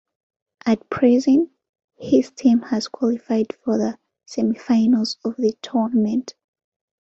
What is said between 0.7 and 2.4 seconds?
present, his